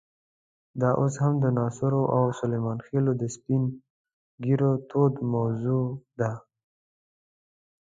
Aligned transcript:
دا 0.81 0.89
اوس 1.01 1.13
هم 1.23 1.33
د 1.43 1.45
ناصرو 1.57 2.03
او 2.15 2.23
سلیمان 2.39 2.77
خېلو 2.85 3.11
د 3.21 3.23
سپین 3.35 3.63
ږیرو 4.43 4.71
توده 4.89 5.21
موضوع 5.33 5.85
ده. 6.19 6.31